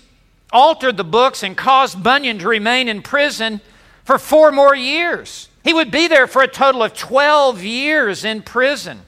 [0.52, 3.60] altered the books and caused Bunyan to remain in prison
[4.04, 5.50] for four more years.
[5.64, 9.02] He would be there for a total of 12 years in prison.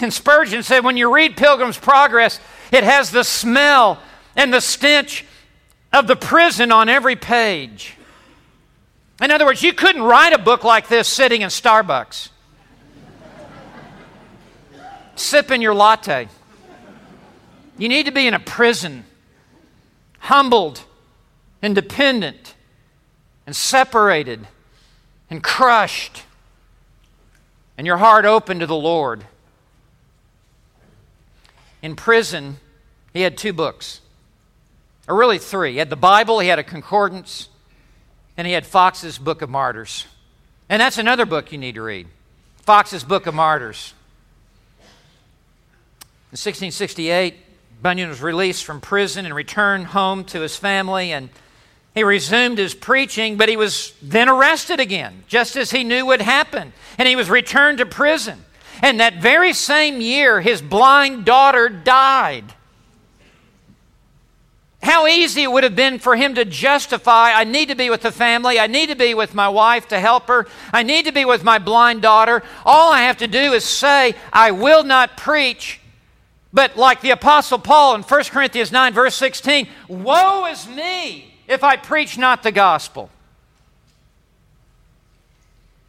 [0.00, 2.40] And Spurgeon said, when you read Pilgrim's Progress,
[2.72, 4.00] it has the smell
[4.36, 5.26] and the stench
[5.92, 7.96] of the prison on every page.
[9.20, 12.30] In other words, you couldn't write a book like this sitting in Starbucks,
[15.14, 16.28] sipping your latte.
[17.76, 19.04] You need to be in a prison,
[20.18, 20.84] humbled
[21.62, 22.54] and dependent
[23.46, 24.46] and separated
[25.28, 26.22] and crushed,
[27.76, 29.24] and your heart open to the Lord.
[31.82, 32.58] In prison,
[33.12, 34.00] he had two books,
[35.10, 35.72] or really three.
[35.72, 37.48] He had the Bible, he had a concordance,
[38.36, 40.06] and he had Foxe's Book of Martyrs.
[40.68, 42.06] And that's another book you need to read
[42.58, 43.92] Foxe's Book of Martyrs.
[46.30, 47.34] In 1668,
[47.82, 51.28] Bunyan was released from prison and returned home to his family, and
[51.92, 56.22] he resumed his preaching, but he was then arrested again, just as he knew would
[56.22, 58.44] happen, and he was returned to prison.
[58.80, 62.54] And that very same year, his blind daughter died.
[64.82, 68.00] How easy it would have been for him to justify I need to be with
[68.00, 71.12] the family, I need to be with my wife to help her, I need to
[71.12, 72.42] be with my blind daughter.
[72.64, 75.80] All I have to do is say, I will not preach.
[76.52, 81.62] But like the Apostle Paul in 1 Corinthians 9, verse 16, woe is me if
[81.62, 83.10] I preach not the gospel.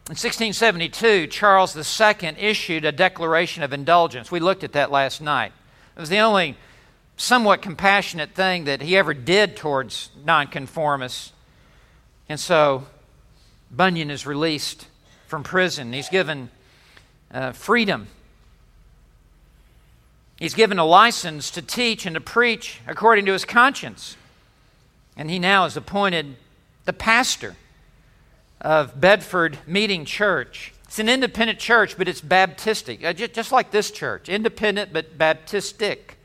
[0.08, 4.30] In 1672, Charles II issued a declaration of indulgence.
[4.30, 5.54] We looked at that last night.
[5.96, 6.58] It was the only
[7.22, 11.32] somewhat compassionate thing that he ever did towards nonconformists.
[12.28, 12.88] And so
[13.70, 14.88] Bunyan is released
[15.28, 15.94] from prison.
[15.94, 16.50] He's given
[17.32, 18.08] uh, freedom.
[20.40, 24.18] He's given a license to teach and to preach according to his conscience.
[25.16, 26.38] And he now is appointed
[26.86, 27.56] the pastor
[28.60, 30.74] of Bedford Meeting Church.
[30.86, 34.28] It's an independent church, but it's Baptistic, uh, just like this church.
[34.28, 36.16] Independent, but Baptistic.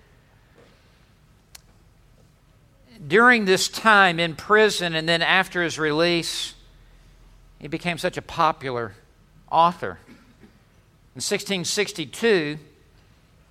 [3.06, 6.54] During this time in prison and then after his release,
[7.58, 8.94] he became such a popular
[9.50, 9.98] author.
[11.14, 12.58] In 1662,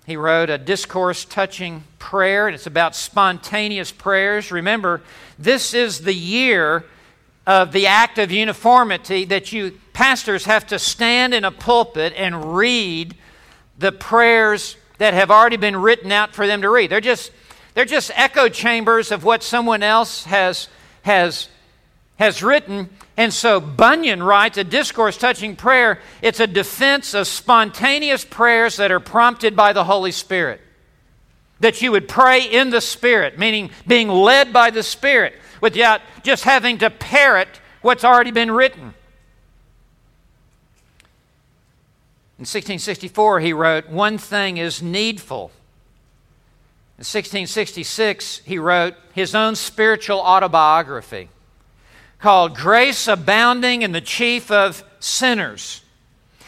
[0.06, 4.52] he wrote a discourse touching prayer, and it's about spontaneous prayers.
[4.52, 5.02] Remember,
[5.40, 6.86] this is the year
[7.48, 12.56] of the act of uniformity that you pastors have to stand in a pulpit and
[12.56, 13.16] read
[13.80, 16.90] the prayers that have already been written out for them to read.
[16.90, 17.32] They're just
[17.76, 20.68] they're just echo chambers of what someone else has
[21.04, 21.50] has
[22.18, 22.90] has written.
[23.18, 26.00] And so Bunyan writes a discourse touching prayer.
[26.22, 30.62] It's a defense of spontaneous prayers that are prompted by the Holy Spirit.
[31.60, 36.44] That you would pray in the Spirit, meaning being led by the Spirit without just
[36.44, 38.94] having to parrot what's already been written.
[42.38, 45.52] In 1664, he wrote, One thing is needful.
[46.98, 51.30] In 1666, he wrote his own spiritual autobiography
[52.20, 55.84] called Grace Abounding in the Chief of Sinners.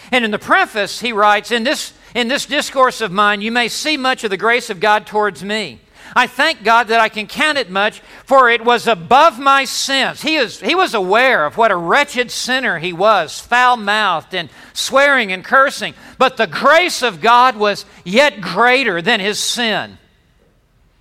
[0.10, 3.68] And in the preface, he writes, in this, in this discourse of mine, you may
[3.68, 5.82] see much of the grace of God towards me.
[6.16, 10.22] I thank God that I can count it much, for it was above my sins.
[10.22, 14.50] He, is, he was aware of what a wretched sinner he was, foul mouthed and
[14.72, 15.94] swearing and cursing.
[16.18, 19.98] But the grace of God was yet greater than his sin.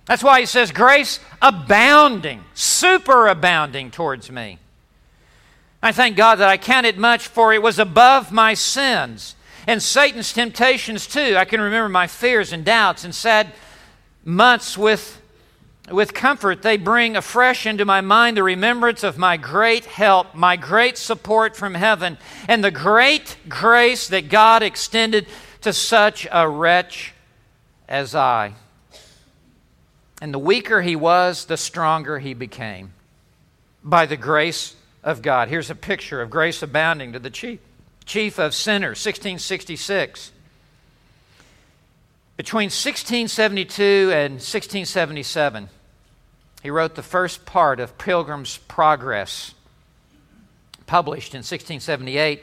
[0.07, 4.57] That's why he says, grace abounding, superabounding towards me.
[5.83, 9.35] I thank God that I counted much, for it was above my sins.
[9.67, 11.35] and Satan's temptations too.
[11.37, 13.51] I can remember my fears and doubts and sad
[14.23, 15.21] months with,
[15.91, 16.61] with comfort.
[16.61, 21.57] They bring afresh into my mind the remembrance of my great help, my great support
[21.57, 25.27] from heaven, and the great grace that God extended
[25.61, 27.13] to such a wretch
[27.89, 28.53] as I.
[30.21, 32.93] And the weaker he was, the stronger he became
[33.83, 35.47] by the grace of God.
[35.47, 37.59] Here's a picture of grace abounding to the chief,
[38.05, 40.31] chief of sinners, 1666.
[42.35, 45.69] Between 1672 and 1677,
[46.61, 49.53] he wrote the first part of Pilgrim's Progress,
[50.85, 52.41] published in 1678.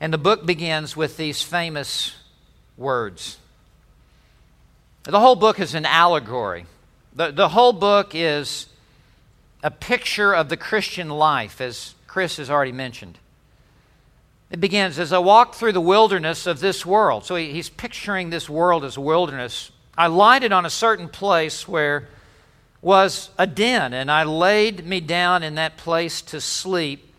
[0.00, 2.16] And the book begins with these famous
[2.76, 3.38] words.
[5.04, 6.66] The whole book is an allegory.
[7.14, 8.66] The, the whole book is
[9.62, 13.18] a picture of the Christian life, as Chris has already mentioned.
[14.50, 17.24] It begins as I walked through the wilderness of this world.
[17.24, 19.72] So he, he's picturing this world as a wilderness.
[19.98, 22.08] I lighted on a certain place where
[22.80, 27.12] was a den, and I laid me down in that place to sleep.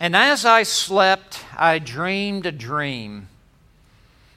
[0.00, 3.28] And as I slept, I dreamed a dream.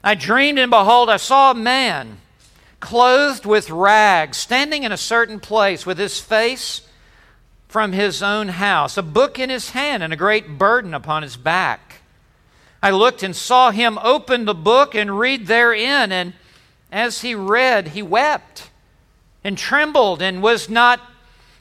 [0.02, 2.18] I dreamed, and behold, I saw a man
[2.80, 6.82] clothed with rags, standing in a certain place with his face
[7.68, 11.36] from his own house, a book in his hand, and a great burden upon his
[11.36, 12.02] back.
[12.82, 16.34] I looked and saw him open the book and read therein, and
[16.92, 18.70] as he read, he wept
[19.42, 21.00] and trembled and was not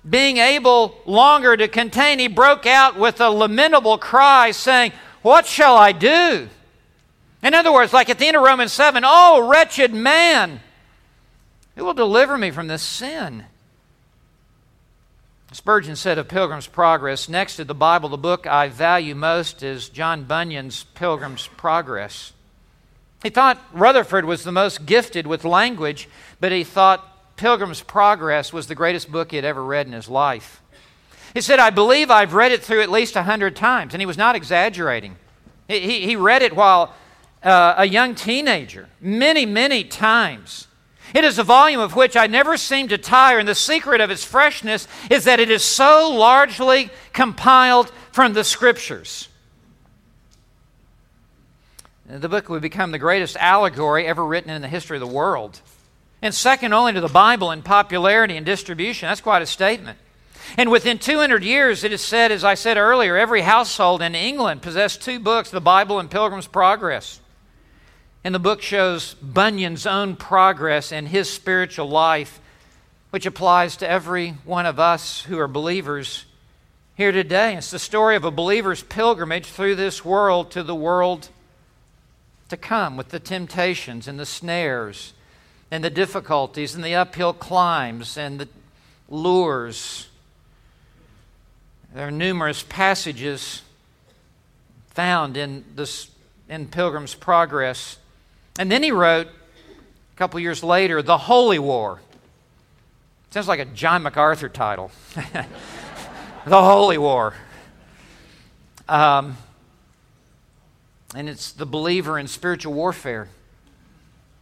[0.08, 2.20] being able longer to contain.
[2.20, 4.92] He broke out with a lamentable cry, saying,
[5.22, 6.50] What shall I do?
[7.42, 10.62] In other words, like at the end of Romans 7, Oh, wretched man,
[11.76, 13.46] who will deliver me from this sin?
[15.52, 19.88] Spurgeon said of Pilgrim's Progress, next to the Bible, the book I value most is
[19.88, 22.34] John Bunyan's Pilgrim's Progress.
[23.24, 26.10] He thought Rutherford was the most gifted with language,
[26.42, 30.10] but he thought Pilgrim's Progress was the greatest book he had ever read in his
[30.10, 30.62] life.
[31.34, 34.06] He said, I believe I've read it through at least a hundred times, and he
[34.06, 35.16] was not exaggerating.
[35.68, 36.94] He, he, he read it while
[37.44, 40.68] uh, a young teenager, many, many times.
[41.16, 44.12] It is a volume of which I never seem to tire, and the secret of
[44.12, 49.30] its freshness is that it is so largely compiled from the Scriptures.
[52.06, 55.62] The book would become the greatest allegory ever written in the history of the world.
[56.22, 59.08] And second only to the Bible in popularity and distribution.
[59.08, 59.98] That's quite a statement.
[60.58, 64.62] And within 200 years, it is said, as I said earlier, every household in England
[64.62, 67.22] possessed two books the Bible and Pilgrim's Progress.
[68.26, 72.40] And the book shows Bunyan's own progress in his spiritual life,
[73.12, 76.26] which applies to every one of us who are believers
[76.96, 77.56] here today.
[77.56, 81.30] It's the story of a believer's pilgrimage through this world to the world
[82.50, 85.14] to come with the temptations and the snares
[85.70, 88.48] and the difficulties and the uphill climbs and the
[89.08, 90.08] lures.
[91.94, 93.62] There are numerous passages
[94.88, 96.10] found in this
[96.50, 98.00] in Pilgrim's Progress
[98.58, 102.00] and then he wrote, a couple years later, The Holy War.
[103.32, 104.92] Sounds like a John MacArthur title.
[106.46, 107.34] the Holy War.
[108.88, 109.36] Um,
[111.14, 113.28] and it's the believer in spiritual warfare.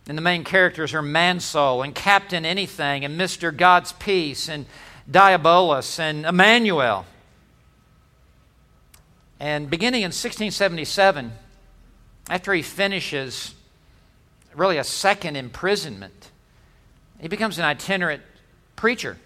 [0.08, 3.56] And the main characters are Mansoul and Captain Anything and Mr.
[3.56, 4.66] God's Peace and
[5.10, 7.06] Diabolus and Emmanuel.
[9.40, 11.32] And beginning in 1677,
[12.30, 13.56] after he finishes
[14.56, 16.32] really a second imprisonment.
[17.20, 18.22] He becomes an itinerant
[18.76, 19.18] preacher.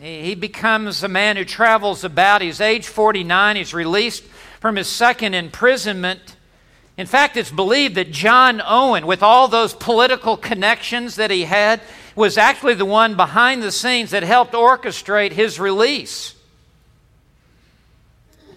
[0.00, 2.42] He becomes a man who travels about.
[2.42, 3.56] He's age 49.
[3.56, 4.24] He's released
[4.60, 6.36] from his second imprisonment.
[6.96, 11.80] In fact, it's believed that John Owen, with all those political connections that he had,
[12.14, 16.34] was actually the one behind the scenes that helped orchestrate his release.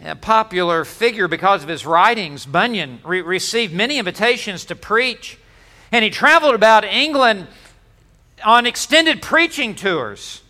[0.03, 5.39] A popular figure because of his writings, Bunyan re- received many invitations to preach
[5.92, 7.48] and he traveled about England
[8.44, 10.42] on extended preaching tours.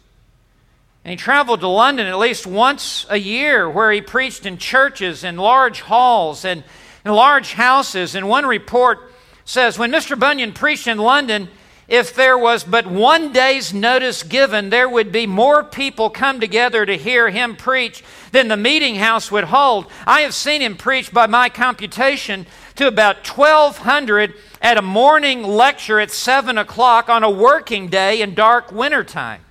[1.03, 5.23] And he traveled to London at least once a year, where he preached in churches
[5.23, 6.63] and large halls and
[7.05, 8.15] large houses.
[8.15, 9.11] And one report
[9.45, 10.19] says when Mr.
[10.19, 11.49] Bunyan preached in London,
[11.87, 16.83] if there was but one day's notice given, there would be more people come together
[16.83, 19.85] to hear him preach than the meeting house would hold.
[20.07, 25.99] I have seen him preach, by my computation, to about 1,200 at a morning lecture
[25.99, 29.41] at 7 o'clock on a working day in dark wintertime.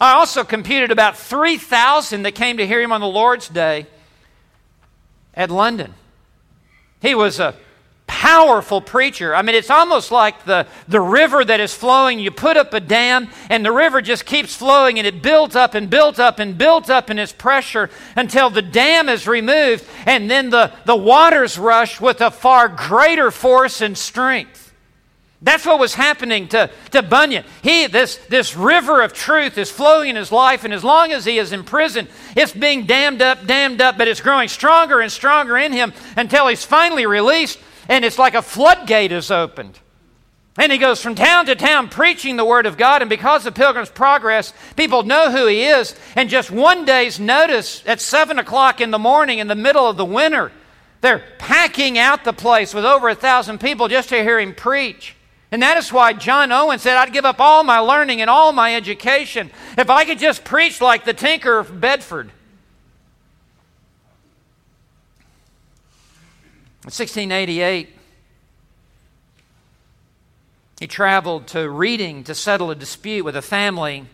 [0.00, 3.86] I also computed about 3,000 that came to hear him on the Lord's Day
[5.34, 5.94] at London.
[7.00, 7.54] He was a
[8.22, 9.34] powerful preacher.
[9.34, 12.20] I mean, it's almost like the, the river that is flowing.
[12.20, 15.74] You put up a dam, and the river just keeps flowing, and it builds up
[15.74, 20.30] and builds up and builds up in its pressure until the dam is removed, and
[20.30, 24.72] then the, the waters rush with a far greater force and strength.
[25.42, 27.44] That's what was happening to, to Bunyan.
[27.60, 31.24] He, this, this river of truth is flowing in his life, and as long as
[31.24, 32.06] he is in prison,
[32.36, 36.46] it's being dammed up, dammed up, but it's growing stronger and stronger in him until
[36.46, 37.58] he's finally released
[37.88, 39.78] and it's like a floodgate is opened.
[40.58, 43.00] And he goes from town to town preaching the Word of God.
[43.00, 45.94] And because of Pilgrim's Progress, people know who he is.
[46.14, 49.96] And just one day's notice at 7 o'clock in the morning in the middle of
[49.96, 50.52] the winter,
[51.00, 55.16] they're packing out the place with over a thousand people just to hear him preach.
[55.50, 58.52] And that is why John Owen said, I'd give up all my learning and all
[58.52, 62.30] my education if I could just preach like the tinker of Bedford.
[66.84, 67.96] In 1688,
[70.80, 74.06] he traveled to Reading to settle a dispute with a family,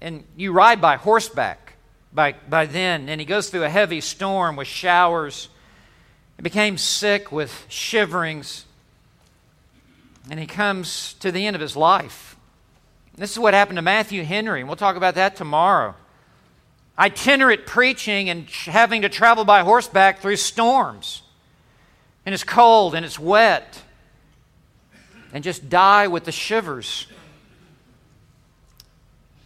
[0.00, 1.74] and you ride by horseback
[2.12, 5.50] by, by then, and he goes through a heavy storm with showers.
[6.36, 8.64] He became sick with shiverings,
[10.28, 12.34] and he comes to the end of his life.
[13.16, 15.94] This is what happened to Matthew Henry, and we'll talk about that tomorrow.
[16.98, 21.22] Itinerant preaching and having to travel by horseback through storms
[22.26, 23.82] and it's cold and it's wet
[25.32, 27.06] and just die with the shivers.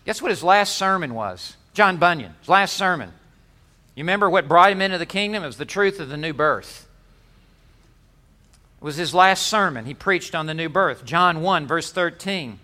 [0.05, 1.57] Guess what his last sermon was?
[1.73, 3.13] John Bunyan, his last sermon.
[3.95, 5.43] You remember what brought him into the kingdom?
[5.43, 6.89] It was the truth of the new birth.
[8.81, 9.87] It was his last sermon.
[9.87, 11.05] He preached on the new birth.
[11.05, 12.59] John 1, verse 13.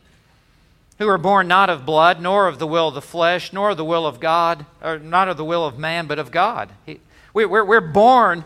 [0.99, 3.79] Who are born not of blood, nor of the will of the flesh, nor of
[3.79, 6.71] the will of God, or not of the will of man, but of God.
[6.85, 7.01] He,
[7.33, 8.45] we, we're, we're born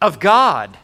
[0.00, 0.76] of God.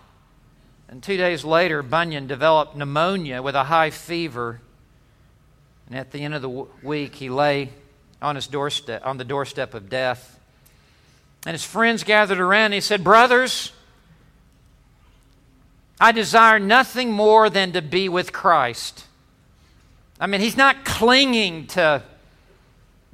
[0.93, 4.61] And two days later, Bunyan developed pneumonia with a high fever.
[5.87, 6.51] And at the end of the
[6.83, 7.71] week, he lay
[8.21, 10.39] on, his doorstep, on the doorstep of death.
[11.47, 13.73] And his friends gathered around and he said, Brothers,
[15.99, 19.07] I desire nothing more than to be with Christ.
[20.21, 22.03] I mean, he's not clinging to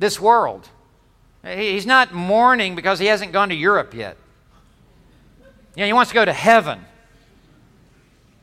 [0.00, 0.68] this world.
[1.44, 4.16] He's not mourning because he hasn't gone to Europe yet.
[5.76, 6.84] You know, he wants to go to heaven.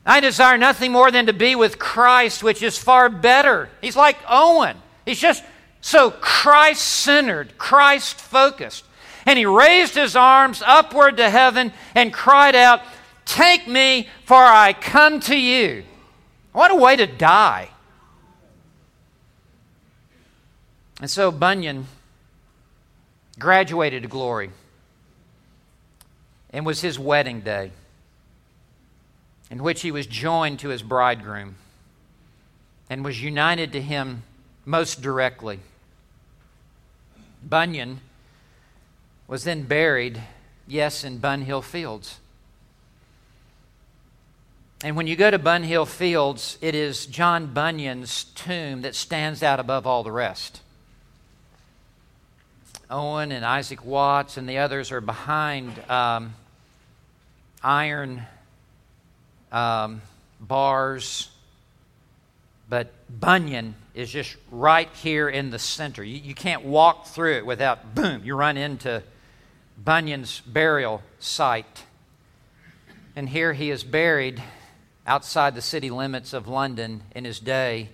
[0.06, 3.70] I desire nothing more than to be with Christ, which is far better.
[3.82, 4.78] He's like Owen.
[5.06, 5.44] He's just
[5.82, 8.86] so Christ centered, Christ focused.
[9.26, 12.82] And he raised his arms upward to heaven and cried out,
[13.26, 15.84] Take me, for I come to you.
[16.52, 17.70] What a way to die.
[21.02, 21.88] And so Bunyan
[23.40, 24.52] graduated to glory
[26.52, 27.72] and was his wedding day
[29.56, 31.56] in which he was joined to his bridegroom
[32.90, 34.22] and was united to him
[34.66, 35.62] most directly.
[37.42, 38.02] Bunyan
[39.30, 40.22] was then buried,
[40.68, 42.20] yes, in Bunhill Fields.
[44.84, 49.62] And when you go to Bunhill Fields, it is John Bunyan's tomb that stands out
[49.62, 50.60] above all the rest.
[52.90, 56.34] Owen and Isaac Watts and the others are behind um,
[57.64, 58.24] iron
[59.56, 60.02] um,
[60.42, 61.30] bars,
[62.68, 66.04] but Bunyan is just right here in the center.
[66.04, 69.02] You, you can't walk through it without, boom, you run into
[69.82, 71.84] Bunyan's burial site.
[73.16, 74.44] And here he is buried
[75.08, 77.88] outside the city limits of London in his day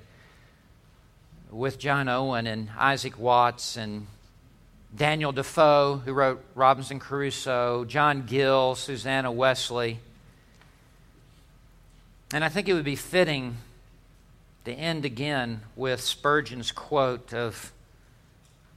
[1.52, 4.08] with John Owen and Isaac Watts and
[4.96, 10.00] Daniel Defoe, who wrote Robinson Crusoe, John Gill, Susanna Wesley.
[12.34, 13.58] And I think it would be fitting
[14.64, 17.74] to end again with Spurgeon's quote of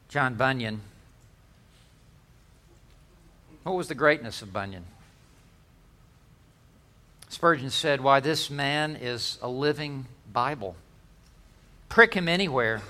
[0.09, 0.81] John Bunyan.
[3.63, 4.85] What was the greatness of Bunyan?
[7.29, 10.77] Spurgeon said, Why, this man is a living Bible.
[11.89, 12.83] Prick him anywhere.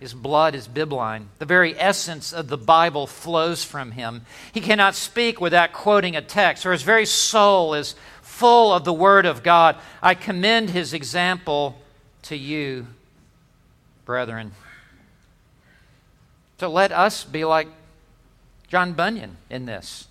[0.00, 1.26] His blood is bibline.
[1.38, 4.22] The very essence of the Bible flows from him.
[4.52, 7.94] He cannot speak without quoting a text, or his very soul is
[8.32, 9.76] full of the Word of God.
[10.02, 11.76] I commend his example
[12.22, 12.86] to you,
[14.06, 14.52] brethren.
[16.58, 17.68] So let us be like
[18.68, 20.08] John Bunyan in this.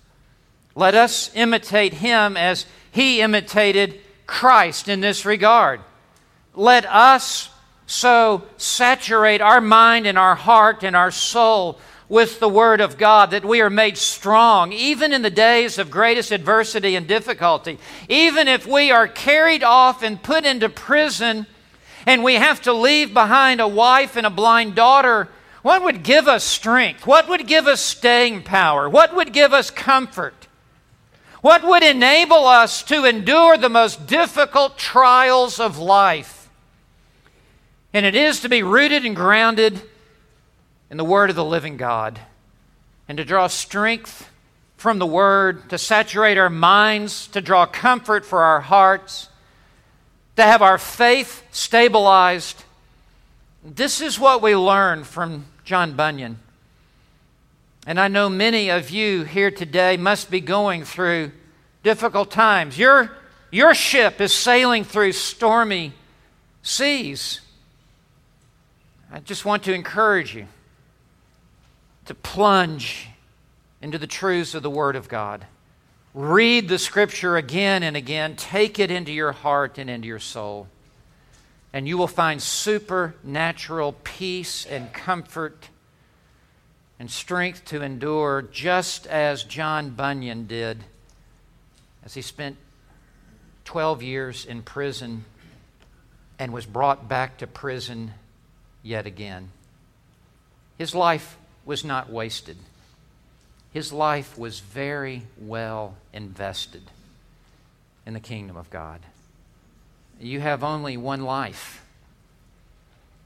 [0.74, 5.80] Let us imitate him as he imitated Christ in this regard.
[6.54, 7.50] Let us
[7.86, 11.80] so saturate our mind and our heart and our soul
[12.12, 15.90] with the Word of God that we are made strong, even in the days of
[15.90, 17.78] greatest adversity and difficulty.
[18.06, 21.46] Even if we are carried off and put into prison
[22.04, 25.30] and we have to leave behind a wife and a blind daughter,
[25.62, 27.06] what would give us strength?
[27.06, 28.90] What would give us staying power?
[28.90, 30.48] What would give us comfort?
[31.40, 36.50] What would enable us to endure the most difficult trials of life?
[37.94, 39.80] And it is to be rooted and grounded
[40.92, 42.20] in the Word of the living God
[43.08, 44.28] and to draw strength
[44.76, 49.30] from the Word, to saturate our minds, to draw comfort for our hearts,
[50.36, 52.64] to have our faith stabilized.
[53.64, 56.38] This is what we learn from John Bunyan.
[57.86, 61.32] And I know many of you here today must be going through
[61.82, 62.76] difficult times.
[62.76, 63.16] Your,
[63.50, 65.94] your ship is sailing through stormy
[66.62, 67.40] seas.
[69.10, 70.48] I just want to encourage you
[72.12, 73.08] to plunge
[73.80, 75.46] into the truths of the Word of God.
[76.12, 78.36] Read the Scripture again and again.
[78.36, 80.68] Take it into your heart and into your soul.
[81.72, 85.70] And you will find supernatural peace and comfort
[86.98, 90.84] and strength to endure, just as John Bunyan did
[92.04, 92.58] as he spent
[93.64, 95.24] 12 years in prison
[96.38, 98.12] and was brought back to prison
[98.82, 99.48] yet again.
[100.76, 102.56] His life was not wasted,
[103.72, 106.82] his life was very well invested
[108.04, 109.00] in the kingdom of God.
[110.20, 111.84] You have only one life.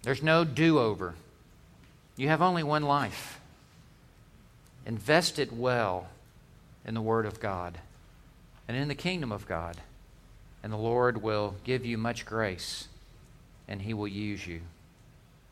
[0.02, 1.14] There's no do over.
[2.16, 3.40] You have only one life.
[4.86, 6.08] Invest it well
[6.86, 7.78] in the Word of God
[8.68, 9.76] and in the kingdom of God.
[10.62, 12.88] And the Lord will give you much grace,
[13.68, 14.60] and He will use you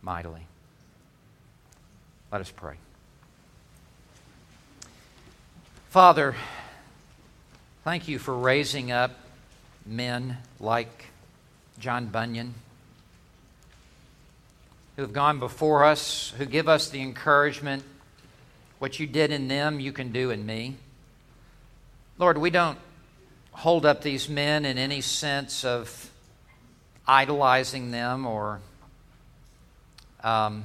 [0.02, 0.46] mightily.
[2.34, 2.74] Let us pray.
[5.90, 6.34] Father,
[7.84, 9.12] thank you for raising up
[9.86, 11.12] men like
[11.78, 12.54] John Bunyan
[14.96, 17.84] who have gone before us, who give us the encouragement
[18.80, 20.74] what you did in them, you can do in me.
[22.18, 22.78] Lord, we don't
[23.52, 26.10] hold up these men in any sense of
[27.06, 28.58] idolizing them or
[30.24, 30.64] um,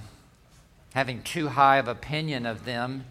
[0.93, 3.05] having too high of opinion of them.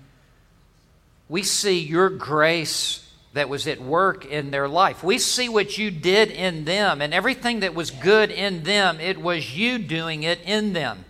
[1.29, 3.05] We see your grace
[3.35, 5.05] that was at work in their life.
[5.05, 9.18] We see what you did in them, and everything that was good in them, it
[9.18, 11.05] was you doing it in them.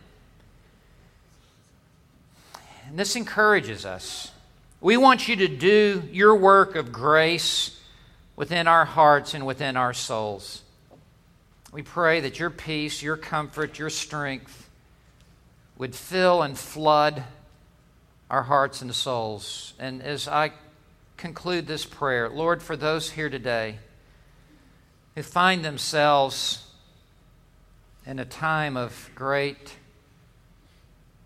[2.88, 4.32] And this encourages us.
[4.80, 7.80] We want you to do your work of grace
[8.36, 10.62] within our hearts and within our souls.
[11.72, 14.67] We pray that your peace, your comfort, your strength
[15.78, 17.22] would fill and flood
[18.28, 19.72] our hearts and souls.
[19.78, 20.52] And as I
[21.16, 23.78] conclude this prayer, Lord, for those here today
[25.14, 26.66] who find themselves
[28.04, 29.76] in a time of great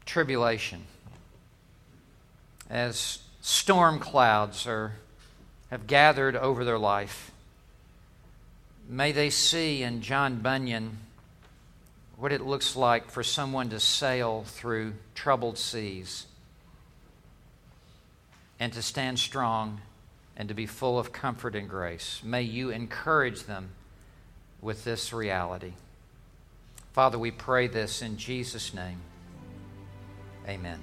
[0.05, 0.83] tribulation,
[2.69, 4.93] as storm clouds are,
[5.71, 7.33] have gathered over their life,
[8.89, 10.99] may they see in John Bunyan
[12.23, 16.27] what it looks like for someone to sail through troubled seas
[18.61, 19.81] and to stand strong
[20.37, 22.21] and to be full of comfort and grace.
[22.23, 23.71] May you encourage them
[24.61, 25.73] with this reality.
[26.93, 29.01] Father, we pray this in Jesus' name.
[30.47, 30.79] Amen.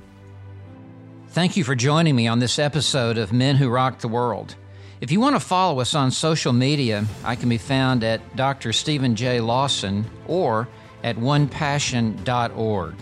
[1.30, 4.56] Thank you for joining me on this episode of Men Who Rock the World.
[5.00, 8.74] If you want to follow us on social media, I can be found at Dr.
[8.74, 9.40] Steven J.
[9.40, 10.68] Lawson or
[11.04, 12.95] at onepassion.org.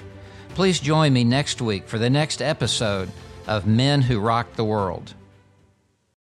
[0.49, 3.11] Please join me next week for the next episode
[3.47, 5.13] of Men Who Rock the World.